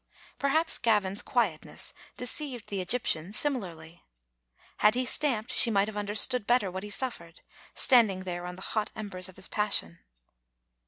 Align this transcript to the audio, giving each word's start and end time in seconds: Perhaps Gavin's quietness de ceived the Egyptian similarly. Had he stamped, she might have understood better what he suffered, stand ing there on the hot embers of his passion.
Perhaps 0.39 0.79
Gavin's 0.79 1.21
quietness 1.21 1.93
de 2.17 2.25
ceived 2.25 2.69
the 2.69 2.81
Egyptian 2.81 3.33
similarly. 3.33 4.03
Had 4.77 4.95
he 4.95 5.05
stamped, 5.05 5.51
she 5.51 5.69
might 5.69 5.87
have 5.87 5.95
understood 5.95 6.47
better 6.47 6.71
what 6.71 6.81
he 6.81 6.89
suffered, 6.89 7.41
stand 7.75 8.09
ing 8.09 8.21
there 8.21 8.47
on 8.47 8.55
the 8.55 8.63
hot 8.73 8.89
embers 8.95 9.29
of 9.29 9.35
his 9.35 9.47
passion. 9.47 9.99